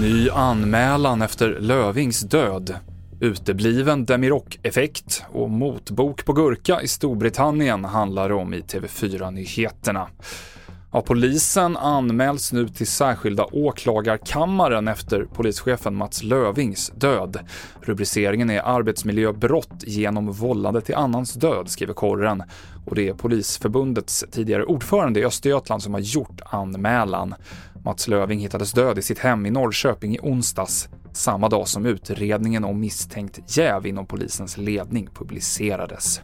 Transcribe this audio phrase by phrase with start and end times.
[0.00, 2.74] Ny anmälan efter Lövings död.
[3.20, 10.08] Utebliven Demirok-effekt och motbok på gurka i Storbritannien handlar det om i TV4-nyheterna.
[10.94, 17.38] Ja, polisen anmäls nu till särskilda åklagarkammaren efter polischefen Mats Lövings död.
[17.80, 22.42] Rubriceringen är arbetsmiljöbrott genom vållande till annans död, skriver korren.
[22.86, 27.34] Och det är Polisförbundets tidigare ordförande i Östergötland som har gjort anmälan.
[27.84, 32.64] Mats Löving hittades död i sitt hem i Norrköping i onsdags, samma dag som utredningen
[32.64, 36.20] om misstänkt jäv inom polisens ledning publicerades.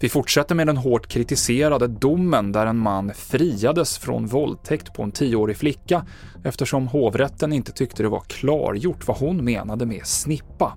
[0.00, 5.10] Vi fortsätter med den hårt kritiserade domen där en man friades från våldtäkt på en
[5.10, 6.02] tioårig flicka
[6.44, 10.72] eftersom hovrätten inte tyckte det var klargjort vad hon menade med snippa.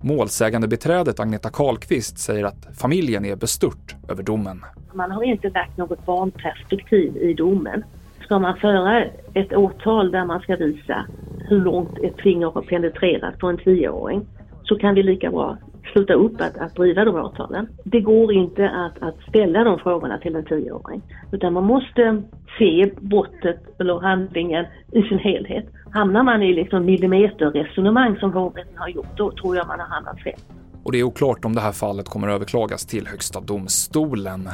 [0.00, 4.64] Målsägande beträdet Agneta Karlqvist säger att familjen är bestört över domen.
[4.94, 7.84] Man har inte lagt något barnperspektiv i domen.
[8.24, 9.04] Ska man föra
[9.34, 11.06] ett åtal där man ska visa
[11.48, 14.26] hur långt ett finger har penetrerat på en tioåring
[14.62, 15.58] så kan vi lika bra
[15.94, 17.68] sluta upp att, att driva de åtalen.
[17.84, 21.02] Det går inte att, att ställa de frågorna till en tioåring.
[21.32, 22.22] Utan man måste
[22.58, 25.64] se brottet eller handlingen i sin helhet.
[25.92, 30.22] Hamnar man i liksom millimeterresonemang som hovrätten har gjort, då tror jag man har hamnat
[30.22, 30.38] fel.
[30.84, 34.48] Och det är oklart om det här fallet kommer överklagas till Högsta domstolen.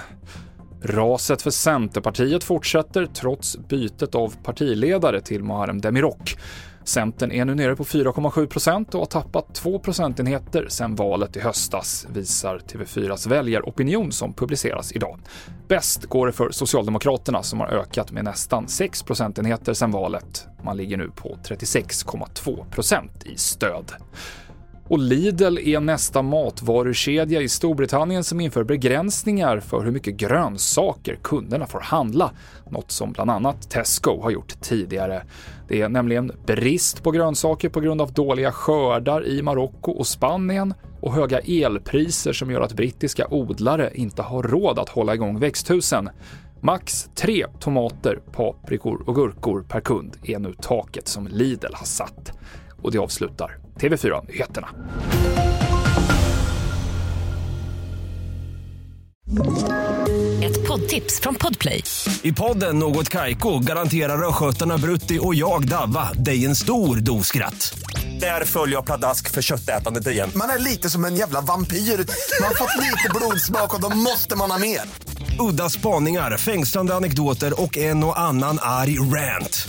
[0.83, 6.37] Raset för Centerpartiet fortsätter trots bytet av partiledare till Muharrem Demirok.
[6.85, 11.41] Centern är nu nere på 4,7 procent och har tappat 2 procentenheter sedan valet i
[11.41, 15.19] höstas, visar TV4s väljaropinion som publiceras idag.
[15.69, 20.47] Bäst går det för Socialdemokraterna som har ökat med nästan 6 procentenheter sedan valet.
[20.63, 23.93] Man ligger nu på 36,2 procent i stöd.
[24.91, 31.67] Och Lidl är nästa matvarukedja i Storbritannien som inför begränsningar för hur mycket grönsaker kunderna
[31.67, 32.31] får handla,
[32.71, 35.23] något som bland annat Tesco har gjort tidigare.
[35.69, 40.75] Det är nämligen brist på grönsaker på grund av dåliga skördar i Marocko och Spanien
[41.01, 46.11] och höga elpriser som gör att brittiska odlare inte har råd att hålla igång växthusen.
[46.61, 52.33] Max tre tomater, paprikor och gurkor per kund är nu taket som Lidl har satt.
[52.83, 54.69] Och det avslutar TV4-nyheterna.
[60.43, 61.85] Ett poddtips från Podplay.
[62.23, 67.79] I podden Något Kaiko garanterar östgötarna Brutti och jag, Davva, dig en stor dos skratt.
[68.21, 70.31] Där följer jag pladask för köttätandet igen.
[70.35, 71.77] Man är lite som en jävla vampyr.
[71.77, 74.81] Man har fått lite blodsmak och då måste man ha mer.
[75.51, 79.69] Udda spaningar, fängslande anekdoter och en och annan arg rant.